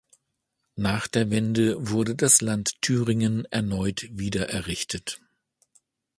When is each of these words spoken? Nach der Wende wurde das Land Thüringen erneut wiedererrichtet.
Nach 0.77 1.07
der 1.07 1.29
Wende 1.29 1.89
wurde 1.91 2.15
das 2.15 2.41
Land 2.41 2.81
Thüringen 2.81 3.45
erneut 3.51 4.07
wiedererrichtet. 4.09 5.21